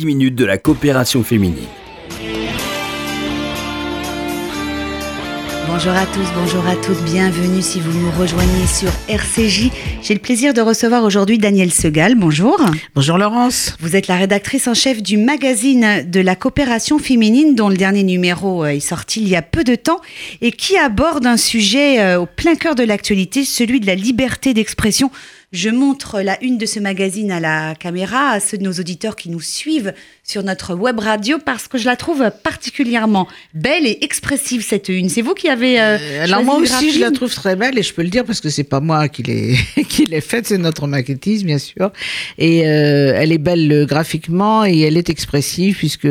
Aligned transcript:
10 0.00 0.06
minutes 0.06 0.34
de 0.34 0.46
la 0.46 0.56
coopération 0.56 1.22
féminine. 1.22 1.66
Bonjour 5.68 5.92
à 5.92 6.06
tous, 6.06 6.26
bonjour 6.34 6.66
à 6.66 6.74
toutes, 6.76 7.04
bienvenue 7.04 7.60
si 7.60 7.80
vous 7.80 7.92
nous 7.92 8.10
rejoignez 8.18 8.66
sur 8.66 8.88
RCJ. 9.08 9.70
J'ai 10.00 10.14
le 10.14 10.20
plaisir 10.20 10.54
de 10.54 10.62
recevoir 10.62 11.04
aujourd'hui 11.04 11.36
Danielle 11.36 11.70
Segal. 11.70 12.14
Bonjour. 12.14 12.58
Bonjour 12.94 13.18
Laurence. 13.18 13.76
Vous 13.80 13.94
êtes 13.94 14.08
la 14.08 14.16
rédactrice 14.16 14.68
en 14.68 14.74
chef 14.74 15.02
du 15.02 15.18
magazine 15.18 16.10
de 16.10 16.20
la 16.20 16.34
coopération 16.34 16.98
féminine 16.98 17.54
dont 17.54 17.68
le 17.68 17.76
dernier 17.76 18.02
numéro 18.02 18.64
euh, 18.64 18.68
est 18.68 18.80
sorti 18.80 19.20
il 19.20 19.28
y 19.28 19.36
a 19.36 19.42
peu 19.42 19.64
de 19.64 19.74
temps 19.74 20.00
et 20.40 20.50
qui 20.50 20.78
aborde 20.78 21.26
un 21.26 21.36
sujet 21.36 22.00
euh, 22.00 22.20
au 22.20 22.26
plein 22.26 22.54
cœur 22.54 22.74
de 22.74 22.84
l'actualité, 22.84 23.44
celui 23.44 23.80
de 23.80 23.86
la 23.86 23.96
liberté 23.96 24.54
d'expression 24.54 25.10
je 25.52 25.68
montre 25.68 26.20
la 26.20 26.42
une 26.44 26.58
de 26.58 26.66
ce 26.66 26.78
magazine 26.78 27.32
à 27.32 27.40
la 27.40 27.74
caméra, 27.74 28.30
à 28.30 28.40
ceux 28.40 28.56
de 28.56 28.62
nos 28.62 28.74
auditeurs 28.74 29.16
qui 29.16 29.30
nous 29.30 29.40
suivent 29.40 29.92
sur 30.22 30.44
notre 30.44 30.74
web 30.74 31.00
radio, 31.00 31.38
parce 31.44 31.66
que 31.66 31.76
je 31.76 31.86
la 31.86 31.96
trouve 31.96 32.30
particulièrement 32.44 33.26
belle 33.52 33.84
et 33.84 33.98
expressive, 34.02 34.62
cette 34.62 34.88
une. 34.88 35.08
C'est 35.08 35.22
vous 35.22 35.34
qui 35.34 35.48
avez... 35.48 35.80
Euh, 35.80 35.98
euh 35.98 36.24
alors 36.24 36.44
moi 36.44 36.56
aussi, 36.56 36.92
je 36.92 37.00
la 37.00 37.10
trouve 37.10 37.34
très 37.34 37.56
belle, 37.56 37.76
et 37.78 37.82
je 37.82 37.92
peux 37.92 38.02
le 38.02 38.10
dire 38.10 38.24
parce 38.24 38.40
que 38.40 38.48
c'est 38.48 38.64
pas 38.64 38.78
moi 38.78 39.08
qui 39.08 39.24
l'ai 39.24 39.56
qui 39.88 40.06
l'ai 40.06 40.20
faite, 40.20 40.46
c'est 40.46 40.58
notre 40.58 40.86
maquettiste, 40.86 41.44
bien 41.44 41.58
sûr. 41.58 41.90
Et 42.38 42.68
euh, 42.68 43.12
elle 43.16 43.32
est 43.32 43.38
belle 43.38 43.72
euh, 43.72 43.86
graphiquement, 43.86 44.64
et 44.64 44.78
elle 44.80 44.96
est 44.96 45.10
expressive, 45.10 45.76
puisque 45.76 46.08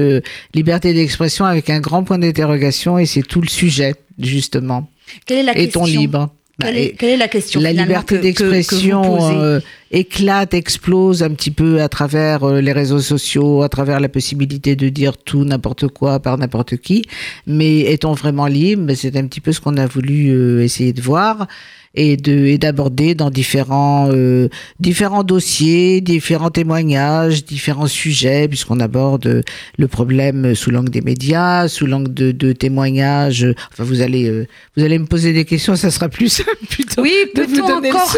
liberté 0.54 0.94
d'expression 0.94 1.46
avec 1.46 1.70
un 1.70 1.80
grand 1.80 2.04
point 2.04 2.18
d'interrogation, 2.18 3.00
et 3.00 3.06
c'est 3.06 3.24
tout 3.24 3.42
le 3.42 3.48
sujet, 3.48 3.96
justement. 4.20 4.90
Quelle 5.26 5.38
est 5.38 5.44
la 5.44 5.58
Est-on 5.58 5.86
libre 5.86 6.30
bah, 6.60 6.68
quelle, 6.98 7.10
est, 7.10 7.18
la 7.18 7.30
question 7.30 7.62
La 7.62 7.72
liberté 7.72 8.18
d'expression 8.18 9.32
euh, 9.32 9.60
éclate, 9.92 10.54
explose 10.54 11.24
un 11.24 11.30
petit 11.30 11.52
peu 11.52 11.82
à 11.82 11.88
travers 11.88 12.44
euh, 12.44 12.60
les 12.60 12.74
réseaux 12.74 13.00
sociaux, 13.00 13.62
à 13.62 13.70
travers 13.70 14.02
la 14.02 14.10
possibilité 14.10 14.76
de 14.76 14.90
dire 14.90 15.16
tout, 15.16 15.46
n'importe 15.46 15.88
quoi 15.88 16.20
par 16.20 16.38
n'importe 16.38 16.76
qui. 16.78 17.04
Mais 17.48 17.80
est-on 17.82 18.12
vraiment 18.12 18.48
libre? 18.48 18.94
C'est 18.94 19.16
un 19.16 19.26
petit 19.26 19.40
peu 19.40 19.54
ce 19.54 19.62
qu'on 19.62 19.78
a 19.78 19.88
voulu 19.88 20.32
euh, 20.32 20.64
essayer 20.64 20.92
de 20.92 21.02
voir 21.02 21.48
et 21.96 22.18
de 22.18 22.46
et 22.46 22.58
d'aborder 22.58 23.16
dans 23.16 23.30
différents 23.30 24.10
euh, 24.12 24.50
différents 24.80 25.24
dossiers, 25.24 26.02
différents 26.02 26.52
témoignages, 26.52 27.46
différents 27.46 27.88
sujets 27.88 28.48
puisqu'on 28.48 28.80
aborde 28.80 29.44
le 29.78 29.88
problème 29.88 30.56
sous 30.56 30.72
l'angle 30.72 30.90
des 30.90 31.02
médias, 31.02 31.68
sous 31.68 31.86
l'angle 31.86 32.14
de, 32.14 32.32
de, 32.32 32.52
témoignages. 32.54 33.48
Enfin, 33.72 33.84
vous 33.84 34.02
allez 34.02 34.30
euh, 34.30 34.48
vous 34.78 34.84
allez 34.84 35.00
me 35.00 35.06
poser 35.06 35.34
des 35.34 35.46
questions, 35.46 35.76
ça 35.76 35.92
sera 35.92 36.10
plus 36.10 36.30
simple 36.30 36.50
plutôt 36.70 37.02
oui, 37.02 37.14
peut-on 37.34 37.78
encore 37.78 38.18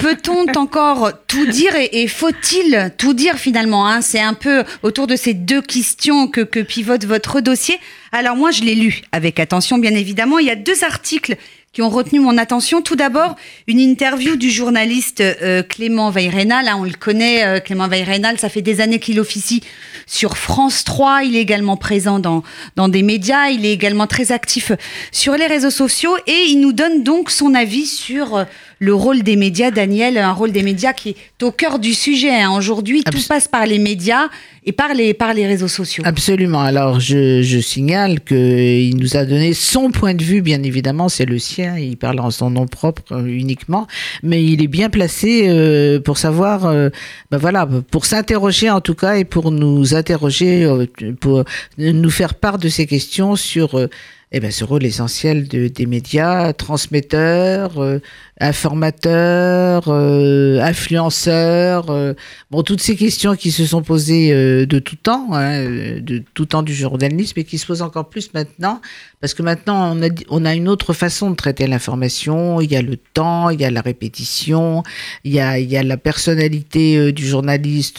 peut-on 0.00 0.52
encore 0.60 1.12
tout 1.26 1.46
dire 1.46 1.74
et, 1.74 2.02
et 2.02 2.08
faut-il 2.08 2.92
tout 2.98 3.14
dire 3.14 3.36
finalement 3.36 3.86
hein? 3.88 4.00
C'est 4.00 4.20
un 4.20 4.34
peu 4.34 4.64
autour 4.82 5.06
de 5.06 5.16
ces 5.16 5.34
deux 5.34 5.62
questions 5.62 6.28
que 6.28 6.40
que 6.40 6.60
pivote 6.60 7.04
votre 7.04 7.40
dossier. 7.40 7.76
Alors 8.12 8.36
moi, 8.36 8.50
je 8.50 8.62
l'ai 8.62 8.74
lu 8.74 9.02
avec 9.12 9.38
attention, 9.38 9.78
bien 9.78 9.94
évidemment. 9.94 10.38
Il 10.38 10.46
y 10.46 10.50
a 10.50 10.56
deux 10.56 10.84
articles 10.84 11.36
qui 11.72 11.82
ont 11.82 11.90
retenu 11.90 12.20
mon 12.20 12.38
attention. 12.38 12.82
Tout 12.82 12.96
d'abord, 12.96 13.36
une 13.66 13.78
interview 13.78 14.36
du 14.36 14.50
journaliste 14.50 15.20
euh, 15.20 15.62
Clément 15.62 16.10
Veyrenal. 16.10 16.68
Hein, 16.68 16.76
on 16.78 16.84
le 16.84 16.92
connaît, 16.92 17.44
euh, 17.44 17.60
Clément 17.60 17.88
Veyrenal, 17.88 18.38
ça 18.38 18.48
fait 18.48 18.62
des 18.62 18.80
années 18.80 18.98
qu'il 18.98 19.20
officie 19.20 19.62
sur 20.06 20.36
France 20.36 20.84
3. 20.84 21.24
Il 21.24 21.36
est 21.36 21.40
également 21.40 21.76
présent 21.76 22.18
dans, 22.18 22.42
dans 22.76 22.88
des 22.88 23.02
médias. 23.02 23.48
Il 23.50 23.66
est 23.66 23.72
également 23.72 24.06
très 24.06 24.32
actif 24.32 24.72
sur 25.12 25.34
les 25.34 25.46
réseaux 25.46 25.70
sociaux 25.70 26.16
et 26.26 26.46
il 26.48 26.60
nous 26.60 26.72
donne 26.72 27.02
donc 27.02 27.30
son 27.30 27.54
avis 27.54 27.86
sur 27.86 28.36
euh, 28.36 28.44
le 28.78 28.94
rôle 28.94 29.22
des 29.22 29.36
médias, 29.36 29.70
Daniel, 29.70 30.18
un 30.18 30.32
rôle 30.32 30.52
des 30.52 30.62
médias 30.62 30.92
qui 30.92 31.10
est 31.10 31.42
au 31.42 31.50
cœur 31.50 31.78
du 31.78 31.94
sujet. 31.94 32.40
Hein. 32.40 32.52
Aujourd'hui, 32.56 33.02
tout 33.02 33.18
passe 33.28 33.48
par 33.48 33.66
les 33.66 33.78
médias 33.78 34.28
et 34.64 34.72
par 34.72 34.94
les, 34.94 35.14
par 35.14 35.34
les 35.34 35.46
réseaux 35.46 35.68
sociaux. 35.68 36.04
Absolument. 36.06 36.60
Alors, 36.60 37.00
je, 37.00 37.42
je 37.42 37.58
signale 37.58 38.20
qu'il 38.20 38.96
nous 38.96 39.16
a 39.16 39.24
donné 39.24 39.52
son 39.54 39.90
point 39.90 40.14
de 40.14 40.22
vue, 40.22 40.42
bien 40.42 40.62
évidemment, 40.62 41.08
c'est 41.08 41.24
le 41.24 41.38
sien. 41.38 41.76
Il 41.76 41.96
parle 41.96 42.20
en 42.20 42.30
son 42.30 42.50
nom 42.50 42.66
propre 42.66 43.02
euh, 43.12 43.26
uniquement, 43.26 43.86
mais 44.22 44.44
il 44.44 44.62
est 44.62 44.68
bien 44.68 44.90
placé 44.90 45.46
euh, 45.48 45.98
pour 46.00 46.18
savoir, 46.18 46.66
euh, 46.66 46.90
ben 47.30 47.38
voilà, 47.38 47.66
pour 47.90 48.06
s'interroger 48.06 48.70
en 48.70 48.80
tout 48.80 48.94
cas 48.94 49.16
et 49.16 49.24
pour 49.24 49.50
nous 49.50 49.94
interroger, 49.94 50.64
euh, 50.64 50.86
pour 51.20 51.44
nous 51.78 52.10
faire 52.10 52.34
part 52.34 52.58
de 52.58 52.68
ces 52.68 52.86
questions 52.86 53.34
sur 53.36 53.88
eh 54.30 54.40
ben, 54.40 54.50
ce 54.50 54.64
rôle 54.64 54.84
essentiel 54.84 55.48
de, 55.48 55.68
des 55.68 55.86
médias, 55.86 56.52
transmetteurs, 56.52 57.78
euh, 57.78 57.98
informateurs, 58.40 59.84
euh, 59.88 60.60
influenceurs, 60.60 61.90
euh, 61.90 62.14
bon, 62.50 62.62
toutes 62.62 62.80
ces 62.80 62.94
questions 62.94 63.34
qui 63.34 63.50
se 63.50 63.66
sont 63.66 63.82
posées 63.82 64.32
euh, 64.32 64.64
de 64.64 64.78
tout 64.78 64.96
temps, 64.96 65.28
hein, 65.32 65.64
de 66.00 66.22
tout 66.34 66.46
temps 66.46 66.62
du 66.62 66.74
journalisme 66.74 67.38
et 67.40 67.44
qui 67.44 67.58
se 67.58 67.66
posent 67.66 67.82
encore 67.82 68.08
plus 68.08 68.32
maintenant, 68.34 68.80
parce 69.20 69.34
que 69.34 69.42
maintenant 69.42 69.96
on 69.96 70.02
a, 70.02 70.08
on 70.28 70.44
a 70.44 70.54
une 70.54 70.68
autre 70.68 70.92
façon 70.92 71.30
de 71.30 71.36
traiter 71.36 71.66
l'information, 71.66 72.60
il 72.60 72.70
y 72.70 72.76
a 72.76 72.82
le 72.82 72.96
temps, 72.96 73.50
il 73.50 73.60
y 73.60 73.64
a 73.64 73.70
la 73.70 73.80
répétition, 73.80 74.84
il 75.24 75.32
y 75.32 75.40
a, 75.40 75.58
il 75.58 75.68
y 75.68 75.76
a 75.76 75.82
la 75.82 75.96
personnalité 75.96 77.12
du 77.12 77.26
journaliste 77.26 77.98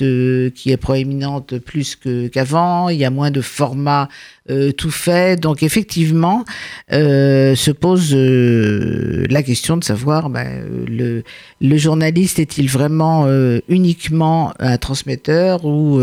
qui 0.53 0.71
est 0.71 0.77
proéminente 0.77 1.57
plus 1.59 1.97
qu'avant, 2.31 2.89
il 2.89 2.97
y 2.97 3.05
a 3.05 3.09
moins 3.09 3.31
de 3.31 3.41
formats 3.41 4.07
euh, 4.49 4.71
tout 4.71 4.89
fait. 4.89 5.39
Donc 5.39 5.61
effectivement, 5.61 6.43
euh, 6.91 7.53
se 7.53 7.69
pose 7.69 8.15
euh, 8.15 9.25
la 9.29 9.43
question 9.43 9.77
de 9.77 9.83
savoir 9.83 10.28
ben, 10.29 10.63
le, 10.87 11.23
le 11.61 11.77
journaliste 11.77 12.39
est-il 12.39 12.69
vraiment 12.69 13.27
uniquement 13.67 14.53
un 14.59 14.77
transmetteur 14.77 15.65
ou 15.65 15.99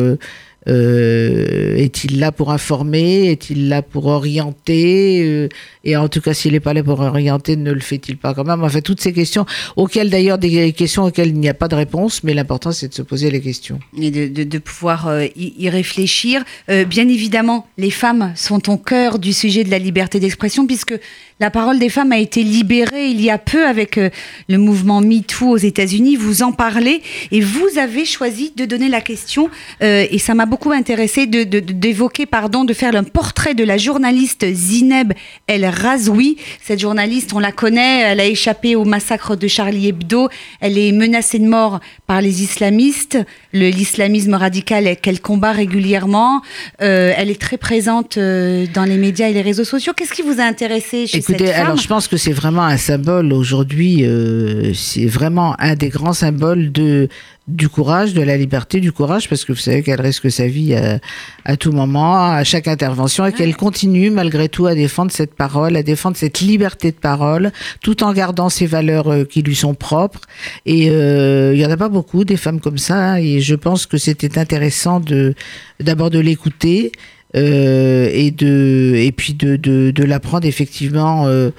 euh, 0.68 1.76
est-il 1.76 2.18
là 2.18 2.32
pour 2.32 2.50
informer? 2.50 3.30
Est-il 3.30 3.68
là 3.68 3.82
pour 3.82 4.06
orienter? 4.06 5.22
Euh, 5.22 5.48
Et 5.84 5.96
en 5.96 6.08
tout 6.08 6.20
cas, 6.20 6.34
s'il 6.34 6.52
n'est 6.52 6.60
pas 6.60 6.74
là 6.74 6.82
pour 6.82 6.98
orienter, 7.00 7.54
ne 7.56 7.72
le 7.72 7.80
fait-il 7.80 8.16
pas 8.16 8.34
quand 8.34 8.44
même? 8.44 8.62
Enfin, 8.62 8.80
toutes 8.80 9.00
ces 9.00 9.12
questions, 9.12 9.46
auxquelles 9.76 10.10
d'ailleurs, 10.10 10.38
des 10.38 10.72
questions 10.72 11.04
auxquelles 11.04 11.28
il 11.28 11.38
n'y 11.38 11.48
a 11.48 11.54
pas 11.54 11.68
de 11.68 11.76
réponse, 11.76 12.24
mais 12.24 12.34
l'important, 12.34 12.72
c'est 12.72 12.88
de 12.88 12.94
se 12.94 13.02
poser 13.02 13.30
les 13.30 13.40
questions. 13.40 13.78
Et 14.00 14.10
de, 14.10 14.26
de, 14.26 14.42
de 14.42 14.58
pouvoir 14.58 15.06
euh, 15.06 15.26
y, 15.36 15.68
réfléchir. 15.68 16.42
Euh, 16.68 16.84
bien 16.84 17.08
évidemment, 17.08 17.66
les 17.78 17.92
femmes 17.92 18.32
sont 18.34 18.68
au 18.68 18.78
cœur 18.78 19.18
du 19.18 19.32
sujet 19.32 19.62
de 19.62 19.70
la 19.70 19.78
liberté 19.78 20.18
d'expression, 20.18 20.66
puisque 20.66 20.94
la 21.38 21.50
parole 21.50 21.78
des 21.78 21.90
femmes 21.90 22.12
a 22.12 22.18
été 22.18 22.42
libérée 22.42 23.08
il 23.10 23.20
y 23.20 23.30
a 23.30 23.38
peu 23.38 23.66
avec 23.66 23.98
euh, 23.98 24.08
le 24.48 24.58
mouvement 24.58 25.00
MeToo 25.00 25.50
aux 25.50 25.56
États-Unis. 25.56 26.16
Vous 26.16 26.42
en 26.42 26.52
parlez 26.52 27.02
et 27.30 27.40
vous 27.40 27.78
avez 27.78 28.04
choisi 28.04 28.52
de 28.56 28.64
donner 28.64 28.88
la 28.88 29.00
question, 29.00 29.50
et 29.80 30.18
ça 30.18 30.34
m'a 30.34 30.46
beaucoup 30.46 30.55
beaucoup 30.56 30.72
intéressé 30.72 31.26
d'évoquer, 31.26 32.22
de, 32.22 32.26
de, 32.26 32.30
pardon, 32.30 32.64
de 32.64 32.72
faire 32.72 32.96
un 32.96 33.04
portrait 33.04 33.52
de 33.52 33.62
la 33.62 33.76
journaliste 33.76 34.46
Zineb 34.54 35.12
El 35.46 35.66
Razoui. 35.66 36.38
Cette 36.62 36.80
journaliste, 36.80 37.34
on 37.34 37.40
la 37.40 37.52
connaît, 37.52 38.00
elle 38.00 38.20
a 38.20 38.24
échappé 38.24 38.74
au 38.74 38.86
massacre 38.86 39.36
de 39.36 39.48
Charlie 39.48 39.88
Hebdo. 39.88 40.30
Elle 40.62 40.78
est 40.78 40.92
menacée 40.92 41.40
de 41.40 41.46
mort 41.46 41.80
par 42.06 42.22
les 42.22 42.42
islamistes, 42.42 43.18
l'islamisme 43.52 44.32
radical 44.32 44.96
qu'elle 44.96 45.20
combat 45.20 45.52
régulièrement. 45.52 46.40
Euh, 46.80 47.12
elle 47.14 47.28
est 47.28 47.38
très 47.40 47.58
présente 47.58 48.16
euh, 48.16 48.64
dans 48.72 48.84
les 48.84 48.96
médias 48.96 49.28
et 49.28 49.34
les 49.34 49.42
réseaux 49.42 49.64
sociaux. 49.64 49.92
Qu'est-ce 49.94 50.14
qui 50.14 50.22
vous 50.22 50.40
a 50.40 50.44
intéressé 50.44 51.06
chez 51.06 51.18
Écoutez, 51.18 51.48
cette 51.48 51.54
femme? 51.54 51.66
alors 51.66 51.76
je 51.76 51.86
pense 51.86 52.08
que 52.08 52.16
c'est 52.16 52.32
vraiment 52.32 52.64
un 52.64 52.78
symbole 52.78 53.30
aujourd'hui. 53.34 54.06
Euh, 54.06 54.72
c'est 54.72 55.04
vraiment 55.04 55.54
un 55.58 55.74
des 55.74 55.90
grands 55.90 56.14
symboles 56.14 56.72
de 56.72 57.10
du 57.48 57.68
courage, 57.68 58.12
de 58.12 58.22
la 58.22 58.36
liberté, 58.36 58.80
du 58.80 58.90
courage, 58.90 59.28
parce 59.28 59.44
que 59.44 59.52
vous 59.52 59.58
savez 59.58 59.82
qu'elle 59.82 60.00
risque 60.00 60.30
sa 60.30 60.48
vie 60.48 60.74
à, 60.74 60.98
à, 61.44 61.56
tout 61.56 61.70
moment, 61.70 62.16
à 62.32 62.42
chaque 62.42 62.66
intervention, 62.66 63.24
et 63.24 63.32
qu'elle 63.32 63.56
continue 63.56 64.10
malgré 64.10 64.48
tout 64.48 64.66
à 64.66 64.74
défendre 64.74 65.12
cette 65.12 65.34
parole, 65.34 65.76
à 65.76 65.82
défendre 65.84 66.16
cette 66.16 66.40
liberté 66.40 66.90
de 66.90 66.96
parole, 66.96 67.52
tout 67.82 68.02
en 68.02 68.12
gardant 68.12 68.48
ses 68.48 68.66
valeurs 68.66 69.12
euh, 69.12 69.24
qui 69.24 69.42
lui 69.42 69.54
sont 69.54 69.74
propres. 69.74 70.22
Et 70.64 70.90
euh, 70.90 71.52
il 71.54 71.60
y 71.60 71.66
en 71.66 71.70
a 71.70 71.76
pas 71.76 71.88
beaucoup 71.88 72.24
des 72.24 72.36
femmes 72.36 72.60
comme 72.60 72.78
ça, 72.78 73.12
hein, 73.12 73.16
et 73.16 73.40
je 73.40 73.54
pense 73.54 73.86
que 73.86 73.96
c'était 73.96 74.38
intéressant 74.38 74.98
de 74.98 75.34
d'abord 75.78 76.10
de 76.10 76.18
l'écouter 76.18 76.92
euh, 77.36 78.08
et 78.12 78.30
de 78.30 78.94
et 78.96 79.12
puis 79.12 79.34
de 79.34 79.56
de, 79.56 79.90
de 79.90 80.04
l'apprendre 80.04 80.46
effectivement. 80.46 81.26
Euh, 81.26 81.50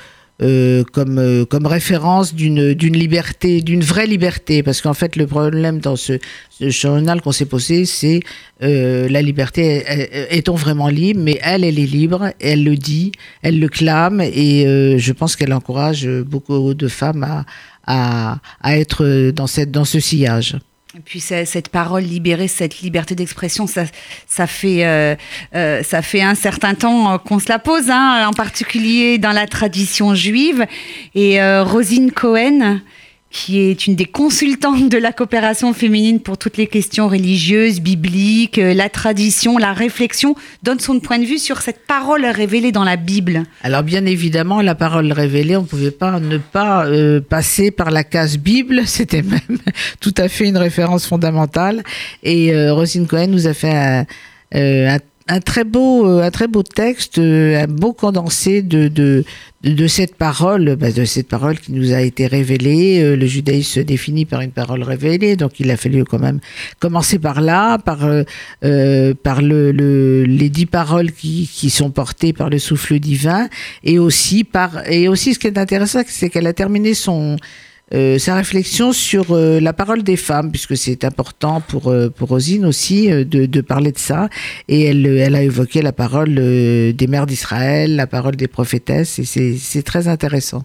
euh, 0.42 0.84
comme, 0.94 1.18
euh, 1.18 1.45
comme 1.45 1.66
référence 1.66 2.36
d'une 2.36 2.74
liberté, 2.74 3.62
d'une 3.62 3.81
vraie 3.81 4.06
liberté. 4.06 4.63
Parce 4.63 4.81
qu'en 4.81 4.94
fait, 4.94 5.16
le 5.16 5.25
problème 5.28 5.80
dans 5.80 5.95
ce, 5.95 6.13
ce 6.50 6.69
journal 6.69 7.22
qu'on 7.22 7.31
s'est 7.31 7.45
posé, 7.45 7.86
c'est 7.86 8.19
euh, 8.62 9.07
la 9.10 9.22
liberté. 9.22 9.84
Est-on 10.30 10.56
vraiment 10.56 10.89
libre? 10.89 11.22
Mais 11.24 11.39
elle, 11.42 11.63
elle 11.63 11.80
est 11.80 11.86
libre, 11.86 12.31
elle 12.39 12.63
le 12.63 12.75
dit, 12.75 13.12
elle 13.42 13.60
le 13.60 13.68
clame, 13.68 14.22
et 14.22 14.66
euh, 14.68 14.98
je 14.98 15.13
pense 15.13 15.36
qu'elle 15.36 15.54
encourage 15.54 16.07
beaucoup 16.07 16.74
de 16.74 16.88
femmes 16.88 17.24
à, 17.24 17.45
à, 17.86 18.39
à 18.62 18.78
être 18.78 19.31
dans, 19.31 19.48
cette, 19.48 19.72
dans 19.72 19.86
ce 19.86 20.00
sillage. 20.00 20.56
Et 20.98 21.02
puis 21.06 21.20
cette 21.20 21.70
parole 21.70 22.02
libérée, 22.02 22.48
cette 22.48 22.80
liberté 22.80 23.14
d'expression, 23.14 23.68
ça, 23.68 23.84
ça, 24.26 24.48
fait, 24.48 24.84
euh, 24.84 25.16
euh, 25.54 25.84
ça 25.84 26.02
fait 26.02 26.24
un 26.24 26.34
certain 26.34 26.74
temps 26.74 27.14
euh, 27.14 27.18
qu'on 27.20 27.38
se 27.38 27.50
la 27.50 27.60
pose, 27.60 27.92
hein, 27.92 28.26
en 28.28 28.34
particulier 28.34 29.20
dans 29.20 29.32
la 29.32 29.46
tradition 29.46 30.16
juive. 30.16 30.66
Et 31.14 31.40
euh, 31.40 31.64
Rosine 31.64 32.12
Cohen, 32.12 32.80
qui 33.38 33.60
est 33.60 33.86
une 33.86 33.94
des 33.94 34.06
consultantes 34.06 34.89
de 34.89 34.98
la 34.98 35.13
coopération 35.13 35.72
féminine 35.72 36.19
pour 36.19 36.39
toutes 36.39 36.57
les 36.57 36.66
questions 36.66 37.07
religieuses, 37.07 37.81
bibliques, 37.81 38.57
euh, 38.57 38.74
la 38.74 38.89
tradition, 38.89 39.60
la 39.60 39.74
réflexion, 39.74 40.36
donne 40.63 40.80
son 40.80 41.00
point 41.00 41.19
de 41.19 41.25
vue 41.25 41.38
sur 41.38 41.62
cette 41.62 41.86
parole 41.86 42.25
révélée 42.25 42.72
dans 42.72 42.84
la 42.84 42.95
Bible. 42.95 43.44
Alors 43.62 43.84
bien 43.84 44.07
évidemment, 44.07 44.63
la 44.63 44.74
parole 44.74 45.12
révélée, 45.12 45.56
on 45.56 45.62
ne 45.62 45.68
pouvait 45.68 45.92
pas 45.92 46.19
ne 46.19 46.39
pas 46.39 46.88
euh, 46.88 47.22
passer 47.22 47.69
par 47.69 47.92
la 47.92 48.04
case 48.04 48.39
Bible, 48.39 48.81
c'était 48.88 49.22
même 49.22 49.60
tout 50.00 50.16
à 50.18 50.30
fait 50.30 50.48
une 50.48 50.57
référence 50.57 51.06
fondamentale. 51.06 51.84
Et 52.24 52.56
euh, 52.56 52.74
Rosine 52.74 53.06
Cohen 53.06 53.28
nous 53.28 53.45
a 53.45 53.54
fait 53.54 53.72
un, 53.72 54.06
un 54.51 55.00
un 55.27 55.39
très 55.39 55.63
beau, 55.63 56.07
euh, 56.07 56.24
un 56.24 56.31
très 56.31 56.47
beau 56.47 56.63
texte, 56.63 57.18
euh, 57.19 57.62
un 57.62 57.68
beau 57.68 57.94
condensé 57.94 58.62
de, 58.62 58.88
de, 58.88 59.24
de 59.63 59.88
cette 59.88 60.15
parole, 60.15 60.75
bah, 60.75 60.91
de 60.91 61.06
cette 61.06 61.27
parole 61.27 61.59
qui 61.59 61.71
nous 61.74 61.94
a 61.94 62.01
été 62.01 62.27
révélée. 62.27 63.01
Euh, 63.01 63.15
le 63.15 63.25
judaïsme 63.25 63.71
se 63.75 63.79
définit 63.81 64.25
par 64.25 64.41
une 64.41 64.51
parole 64.51 64.83
révélée, 64.83 65.35
donc 65.35 65.59
il 65.59 65.69
a 65.71 65.77
fallu 65.77 66.03
quand 66.06 66.19
même 66.19 66.39
commencer 66.79 67.19
par 67.19 67.41
là, 67.41 67.77
par, 67.77 68.00
euh, 68.06 69.13
par 69.24 69.41
le, 69.41 69.71
le, 69.71 70.24
les 70.24 70.50
dix 70.50 70.65
paroles 70.65 71.12
qui, 71.12 71.50
qui 71.51 71.69
sont 71.69 71.91
portées 71.91 72.33
par 72.33 72.50
le 72.50 72.59
souffle 72.59 73.00
divin, 73.00 73.50
et 73.83 74.00
aussi 74.00 74.44
par, 74.44 74.88
et 74.89 75.07
aussi 75.07 75.33
ce 75.33 75.39
qui 75.39 75.47
est 75.47 75.57
intéressant, 75.57 76.01
c'est 76.07 76.29
qu'elle 76.29 76.47
a 76.47 76.53
terminé 76.53 76.94
son 76.94 77.38
euh, 77.94 78.19
sa 78.19 78.36
réflexion 78.36 78.92
sur 78.92 79.31
euh, 79.31 79.60
la 79.62 79.72
parole 79.72 80.04
des 80.04 80.18
femmes, 80.18 80.51
puisque 80.51 80.75
c'est 80.75 81.06
important 81.06 81.62
pour, 81.62 81.88
euh, 81.88 82.10
pour 82.10 82.30
Rosine 82.30 82.66
aussi 82.66 83.07
de, 83.07 83.45
de, 83.45 83.62
parler 83.62 83.92
de 83.92 83.98
ça. 83.98 84.30
Et 84.68 84.86
elle, 84.86 85.06
elle 85.06 85.36
a 85.36 85.42
évoqué 85.42 85.81
la 85.81 85.94
parole 85.94 86.36
des 86.36 87.07
mères 87.07 87.25
d'Israël, 87.25 87.95
la 87.95 88.07
parole 88.07 88.36
des 88.36 88.48
prophétesses, 88.48 89.19
et 89.19 89.57
c'est 89.57 89.84
très 89.84 90.07
intéressant. 90.07 90.63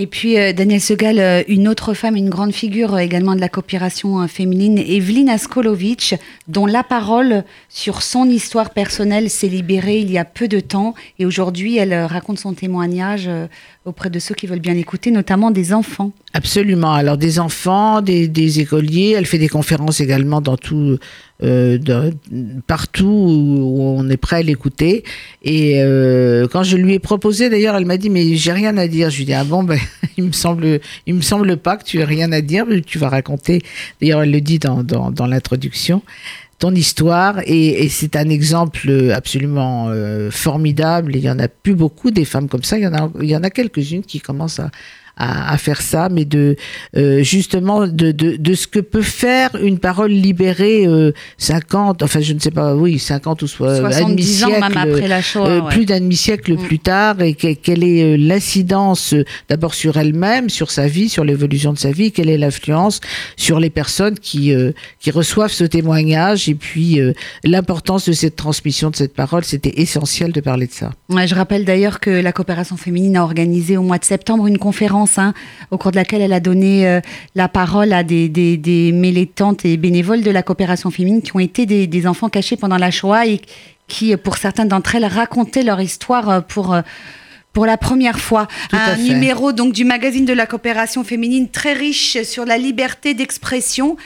Et 0.00 0.06
puis 0.06 0.38
euh, 0.38 0.52
Daniel 0.52 0.80
Segal, 0.80 1.18
euh, 1.18 1.42
une 1.48 1.66
autre 1.66 1.92
femme, 1.92 2.14
une 2.14 2.30
grande 2.30 2.52
figure 2.52 2.94
euh, 2.94 2.98
également 2.98 3.34
de 3.34 3.40
la 3.40 3.48
coopération 3.48 4.28
féminine, 4.28 4.78
Evelyne 4.78 5.28
Askolovic, 5.28 6.14
dont 6.46 6.66
la 6.66 6.84
parole 6.84 7.42
sur 7.68 8.02
son 8.02 8.26
histoire 8.26 8.70
personnelle 8.70 9.28
s'est 9.28 9.48
libérée 9.48 9.98
il 9.98 10.12
y 10.12 10.16
a 10.16 10.24
peu 10.24 10.46
de 10.46 10.60
temps. 10.60 10.94
Et 11.18 11.26
aujourd'hui, 11.26 11.78
elle 11.78 11.92
raconte 12.04 12.38
son 12.38 12.52
témoignage 12.52 13.28
auprès 13.84 14.08
de 14.08 14.20
ceux 14.20 14.36
qui 14.36 14.46
veulent 14.46 14.60
bien 14.60 14.74
l'écouter, 14.74 15.10
notamment 15.10 15.50
des 15.50 15.72
enfants. 15.72 16.12
Absolument. 16.32 16.92
Alors 16.92 17.16
des 17.16 17.40
enfants, 17.40 18.00
des, 18.00 18.60
écoliers. 18.60 19.14
Elle 19.16 19.26
fait 19.26 19.38
des 19.38 19.48
conférences 19.48 20.00
également 20.00 20.40
dans 20.40 20.56
tout, 20.56 20.98
euh, 21.42 21.78
partout 22.66 23.06
où 23.06 23.80
on 23.80 24.08
est 24.08 24.16
prêt 24.16 24.36
à 24.36 24.42
l'écouter. 24.42 25.04
Et 25.42 25.82
euh, 25.82 26.48
quand 26.50 26.62
je 26.62 26.76
lui 26.76 26.94
ai 26.94 26.98
proposé, 26.98 27.48
d'ailleurs, 27.48 27.76
elle 27.76 27.86
m'a 27.86 27.96
dit 27.96 28.10
mais 28.10 28.34
j'ai 28.34 28.52
rien 28.52 28.76
à 28.76 28.88
dire. 28.88 29.10
Je 29.10 29.16
lui 29.16 29.22
ai 29.22 29.26
dit 29.26 29.34
ah 29.34 29.44
bon 29.44 29.62
ben 29.64 29.78
il 30.16 30.24
me 30.24 30.32
semble 30.32 30.80
il 31.06 31.14
me 31.14 31.22
semble 31.22 31.56
pas 31.56 31.76
que 31.76 31.84
tu 31.84 31.98
aies 32.00 32.04
rien 32.04 32.32
à 32.32 32.40
dire. 32.40 32.66
Tu 32.86 32.98
vas 32.98 33.08
raconter. 33.08 33.62
D'ailleurs, 34.00 34.22
elle 34.22 34.32
le 34.32 34.40
dit 34.40 34.58
dans, 34.58 34.82
dans, 34.82 35.10
dans 35.10 35.26
l'introduction 35.26 36.02
ton 36.58 36.74
histoire 36.74 37.38
et, 37.46 37.84
et 37.84 37.88
c'est 37.88 38.16
un 38.16 38.28
exemple 38.28 39.12
absolument 39.14 39.88
euh, 39.90 40.30
formidable. 40.30 41.14
Il 41.14 41.22
y 41.22 41.30
en 41.30 41.38
a 41.38 41.46
plus 41.48 41.74
beaucoup 41.74 42.10
des 42.10 42.24
femmes 42.24 42.48
comme 42.48 42.64
ça. 42.64 42.78
Il 42.78 42.82
y 42.82 42.86
en 42.86 42.94
a, 42.94 43.10
il 43.20 43.28
y 43.28 43.36
en 43.36 43.44
a 43.44 43.50
quelques-unes 43.50 44.02
qui 44.02 44.20
commencent 44.20 44.58
à, 44.58 44.70
à, 45.18 45.52
à, 45.52 45.58
faire 45.58 45.82
ça, 45.82 46.08
mais 46.08 46.24
de 46.24 46.56
euh, 46.96 47.22
justement 47.22 47.86
de, 47.86 48.12
de, 48.12 48.36
de, 48.36 48.54
ce 48.54 48.66
que 48.66 48.78
peut 48.78 49.02
faire 49.02 49.50
une 49.60 49.78
parole 49.78 50.12
libérée 50.12 50.86
euh, 50.86 51.12
50, 51.38 52.02
enfin 52.02 52.20
je 52.20 52.32
ne 52.32 52.38
sais 52.38 52.52
pas, 52.52 52.74
oui 52.74 52.98
50 52.98 53.42
ou 53.42 53.46
soit 53.48 53.76
70 53.76 54.44
ans 54.44 54.50
même 54.50 54.76
après 54.76 55.08
la 55.08 55.20
Shoah, 55.20 55.48
euh, 55.48 55.60
ouais. 55.60 55.70
plus 55.72 55.84
d'un 55.86 56.00
demi-siècle 56.00 56.54
mm. 56.54 56.62
plus 56.62 56.78
tard, 56.78 57.20
et 57.20 57.34
que, 57.34 57.52
quelle 57.54 57.82
est 57.82 58.14
euh, 58.14 58.16
l'incidence 58.16 59.12
euh, 59.12 59.24
d'abord 59.48 59.74
sur 59.74 59.96
elle-même, 59.96 60.48
sur 60.48 60.70
sa 60.70 60.86
vie, 60.86 61.08
sur 61.08 61.24
l'évolution 61.24 61.72
de 61.72 61.78
sa 61.78 61.90
vie, 61.90 62.12
quelle 62.12 62.30
est 62.30 62.38
l'influence 62.38 63.00
sur 63.36 63.58
les 63.58 63.70
personnes 63.70 64.18
qui 64.18 64.52
qui 65.00 65.10
reçoivent 65.10 65.52
ce 65.52 65.64
témoignage, 65.64 66.48
et 66.48 66.54
puis 66.54 67.00
l'importance 67.44 68.08
de 68.08 68.12
cette 68.12 68.36
transmission 68.36 68.90
de 68.90 68.96
cette 68.96 69.14
parole, 69.14 69.44
c'était 69.44 69.80
essentiel 69.80 70.32
de 70.32 70.40
parler 70.40 70.66
de 70.66 70.72
ça. 70.72 70.92
Ouais, 71.08 71.26
je 71.26 71.34
rappelle 71.34 71.64
d'ailleurs 71.64 72.00
que 72.00 72.10
la 72.10 72.32
coopération 72.32 72.76
féminine 72.76 73.16
a 73.16 73.24
organisé 73.24 73.76
au 73.76 73.82
mois 73.82 73.98
de 73.98 74.04
septembre 74.04 74.46
une 74.46 74.58
conférence 74.58 75.07
hein, 75.16 75.32
au 75.70 75.78
cours 75.78 75.90
de 75.90 75.96
laquelle 75.96 76.20
elle 76.20 76.32
a 76.32 76.40
donné 76.40 76.86
euh, 76.86 77.00
la 77.34 77.48
parole 77.48 77.92
à 77.92 78.02
des, 78.02 78.28
des, 78.28 78.56
des, 78.56 78.92
militantes 78.92 79.64
et 79.64 79.76
bénévoles 79.76 80.22
de 80.22 80.30
la 80.30 80.42
coopération 80.42 80.90
féminine 80.90 81.22
qui 81.22 81.34
ont 81.34 81.40
été 81.40 81.64
des, 81.64 81.86
des, 81.86 82.06
enfants 82.06 82.28
cachés 82.28 82.56
pendant 82.56 82.76
la 82.76 82.90
Shoah 82.90 83.26
et 83.26 83.40
qui, 83.86 84.14
pour 84.16 84.36
certaines 84.36 84.68
d'entre 84.68 84.94
elles, 84.96 85.06
racontaient 85.06 85.62
leur 85.62 85.80
histoire 85.80 86.28
euh, 86.28 86.40
pour 86.40 86.74
euh, 86.74 86.82
pour 87.54 87.64
la 87.66 87.78
première 87.78 88.20
fois. 88.20 88.46
Tout 88.68 88.76
un 88.76 88.96
numéro 88.96 89.52
donc 89.52 89.72
du 89.72 89.84
magazine 89.84 90.24
de 90.24 90.32
la 90.32 90.46
coopération 90.46 91.02
féminine 91.02 91.48
très 91.48 91.72
riche 91.72 92.22
sur 92.22 92.44
la 92.44 92.58
liberté 92.58 93.14
d'expression 93.14 93.96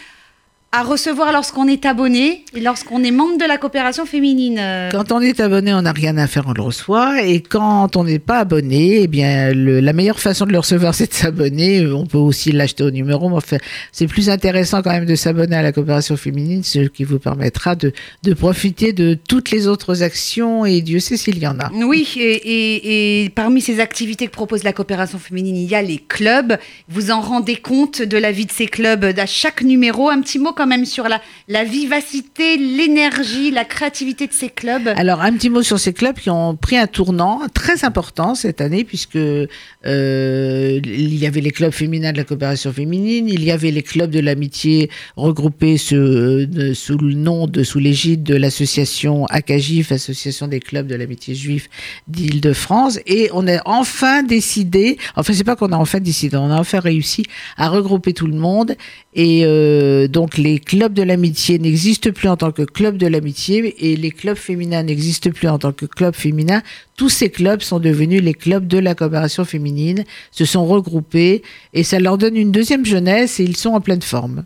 à 0.75 0.85
recevoir 0.85 1.33
lorsqu'on 1.33 1.69
est 1.69 1.85
abonné 1.85 2.47
et 2.57 2.61
lorsqu'on 2.61 3.05
est 3.05 3.11
membre 3.11 3.37
de 3.37 3.45
la 3.45 3.59
coopération 3.59 4.07
féminine. 4.07 4.59
Quand 4.91 5.13
on 5.13 5.21
est 5.21 5.39
abonné, 5.39 5.75
on 5.75 5.83
n'a 5.83 5.93
rien 5.93 6.17
à 6.17 6.27
faire, 6.27 6.45
on 6.47 6.55
le 6.55 6.63
reçoit. 6.63 7.23
Et 7.23 7.41
quand 7.41 7.95
on 7.95 8.05
n'est 8.05 8.19
pas 8.19 8.39
abonné, 8.39 9.03
eh 9.03 9.07
bien, 9.07 9.53
le, 9.53 9.81
la 9.81 9.93
meilleure 9.93 10.19
façon 10.19 10.47
de 10.47 10.53
le 10.53 10.59
recevoir, 10.59 10.95
c'est 10.95 11.11
de 11.11 11.15
s'abonner. 11.15 11.87
On 11.87 12.07
peut 12.07 12.17
aussi 12.17 12.53
l'acheter 12.53 12.85
au 12.85 12.91
numéro. 12.91 13.29
Mais 13.29 13.37
enfin, 13.37 13.59
c'est 13.93 14.07
plus 14.07 14.31
intéressant 14.31 14.81
quand 14.81 14.93
même 14.93 15.05
de 15.05 15.15
s'abonner 15.15 15.57
à 15.57 15.63
la 15.63 15.73
coopération 15.73 16.17
féminine, 16.17 16.63
ce 16.63 16.79
qui 16.89 17.05
vous 17.05 17.19
permettra 17.19 17.75
de, 17.75 17.93
de 18.23 18.33
profiter 18.33 18.95
de 18.95 19.13
toutes 19.29 19.51
les 19.51 19.69
autres 19.69 20.03
actions. 20.03 20.65
Et 20.65 20.81
Dieu 20.81 21.01
sait 21.01 21.19
s'il 21.19 21.39
y 21.39 21.47
en 21.47 21.61
a. 21.61 21.71
Oui, 21.85 22.09
et, 22.17 22.21
et, 22.23 23.25
et 23.25 23.29
parmi 23.29 23.61
ces 23.61 23.79
activités 23.79 24.27
que 24.27 24.33
propose 24.33 24.65
la 24.65 24.73
coopération 24.73 25.19
féminine, 25.19 25.57
il 25.57 25.69
y 25.69 25.75
a 25.75 25.83
les 25.83 25.99
clubs. 25.99 26.57
Vous 26.89 27.11
en 27.11 27.21
rendez 27.21 27.57
compte 27.57 28.01
de 28.01 28.17
la 28.17 28.33
vie 28.33 28.47
de 28.47 28.53
ces 28.53 28.67
clubs 28.67 29.05
à 29.05 29.27
chaque 29.27 29.61
numéro. 29.63 30.09
Un 30.09 30.23
petit 30.23 30.39
mot 30.39 30.53
quand 30.57 30.62
même 30.67 30.85
sur 30.85 31.09
la, 31.09 31.65
vivacité, 31.65 32.57
l'énergie, 32.57 33.51
la 33.51 33.65
créativité 33.65 34.27
de 34.27 34.33
ces 34.33 34.49
clubs. 34.49 34.89
Alors, 34.97 35.21
un 35.21 35.33
petit 35.33 35.51
mot 35.51 35.63
sur 35.63 35.79
ces 35.79 35.93
clubs 35.93 36.17
qui 36.17 36.31
ont 36.31 36.57
pris 36.57 36.77
un 36.77 36.87
tournant 36.87 37.43
très 37.53 37.85
important 37.85 38.35
cette 38.35 38.61
année, 38.61 38.85
puisque 38.85 39.17
euh, 39.17 40.81
il 40.85 41.15
y 41.15 41.27
avait 41.27 41.41
les 41.41 41.51
clubs 41.51 41.73
féminins 41.73 42.13
de 42.13 42.19
la 42.19 42.25
coopération 42.25 42.73
féminine, 42.73 43.29
il 43.29 43.45
y 43.45 43.51
avait 43.51 43.71
les 43.71 43.83
clubs 43.83 44.11
de 44.11 44.21
l'amitié 44.21 44.91
regroupés 45.17 45.77
sous, 45.77 46.47
sous 46.75 46.99
le 46.99 47.15
nom 47.15 47.47
sous 47.63 47.79
l'égide 47.79 48.23
de 48.23 48.35
l'association 48.35 49.27
ACAGIF, 49.27 49.93
Association 49.93 50.49
des 50.49 50.61
clubs 50.61 50.87
de 50.87 50.95
l'amitié 50.95 51.35
juif 51.35 51.69
d'Île-de-France, 52.09 52.99
et 53.07 53.31
on 53.33 53.47
a 53.49 53.61
enfin 53.65 54.23
décidé, 54.23 54.99
enfin 55.17 55.33
c'est 55.33 55.45
pas 55.45 55.57
qu'on 55.57 55.73
a 55.73 55.77
enfin 55.77 56.01
décidé, 56.01 56.37
on 56.37 56.51
a 56.51 56.59
enfin 56.59 56.81
réussi 56.81 57.25
à 57.57 57.69
regrouper 57.69 58.13
tout 58.13 58.27
le 58.27 58.35
monde, 58.35 58.77
et 59.15 59.43
euh, 59.45 60.09
donc 60.09 60.39
les 60.39 60.59
clubs 60.59 60.95
de 60.95 61.03
l'amitié 61.03 61.59
n'existent 61.59 62.11
plus 62.13 62.29
en 62.29 62.37
tant 62.37 62.51
que 62.51 62.63
club 62.63 62.97
de 62.97 63.07
l'amitié 63.07 63.75
et 63.91 63.97
les 63.97 64.11
clubs 64.11 64.37
féminins 64.37 64.83
n'existent 64.83 65.31
plus 65.31 65.49
en 65.49 65.59
tant 65.59 65.73
que 65.73 65.85
club 65.85 66.15
féminin. 66.15 66.63
Tous 66.97 67.11
ces 67.11 67.29
clubs 67.29 67.61
sont 67.61 67.79
devenus 67.79 68.23
les 68.23 68.35
clubs 68.35 68.67
de 68.67 68.79
la 68.79 68.95
coopération 68.95 69.45
féminine, 69.45 70.05
se 70.31 70.45
sont 70.45 70.65
regroupés 70.65 71.43
et 71.75 71.85
ça 71.85 71.99
leur 72.01 72.17
donne 72.17 72.37
une 72.37 72.53
deuxième 72.53 72.87
jeunesse 72.87 73.39
et 73.39 73.45
ils 73.45 73.57
sont 73.57 73.71
en 73.71 73.81
pleine 73.81 74.03
forme. 74.03 74.45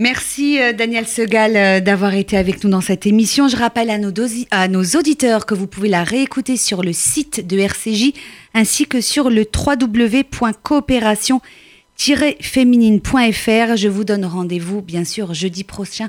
Merci 0.00 0.60
euh, 0.60 0.72
Daniel 0.72 1.08
Segal 1.08 1.56
euh, 1.56 1.80
d'avoir 1.80 2.14
été 2.14 2.36
avec 2.36 2.62
nous 2.62 2.70
dans 2.70 2.80
cette 2.80 3.04
émission. 3.06 3.48
Je 3.48 3.56
rappelle 3.56 3.90
à 3.90 3.98
nos, 3.98 4.12
à 4.52 4.68
nos, 4.68 4.84
auditeurs 4.84 5.44
que 5.44 5.54
vous 5.54 5.66
pouvez 5.66 5.88
la 5.88 6.04
réécouter 6.04 6.56
sur 6.56 6.82
le 6.82 6.92
site 6.92 7.44
de 7.44 7.58
RCJ 7.58 8.12
ainsi 8.54 8.86
que 8.86 9.00
sur 9.00 9.28
le 9.28 9.44
www.coopération 9.44 11.40
féminine.fr. 12.40 13.76
Je 13.76 13.88
vous 13.88 14.04
donne 14.04 14.24
rendez-vous, 14.24 14.82
bien 14.82 15.04
sûr, 15.04 15.34
jeudi 15.34 15.64
prochain, 15.64 16.08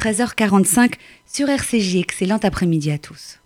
13h45 0.00 0.94
sur 1.26 1.48
RCJ. 1.48 1.96
Excellent 1.96 2.40
après-midi 2.42 2.90
à 2.90 2.98
tous. 2.98 3.38